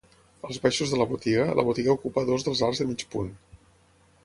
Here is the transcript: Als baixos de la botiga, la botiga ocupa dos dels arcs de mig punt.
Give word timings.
Als 0.47 0.57
baixos 0.61 0.93
de 0.93 0.99
la 1.01 1.07
botiga, 1.11 1.43
la 1.59 1.67
botiga 1.69 1.95
ocupa 1.95 2.25
dos 2.31 2.49
dels 2.49 2.65
arcs 2.71 2.83
de 2.85 2.91
mig 2.95 3.07
punt. 3.15 3.33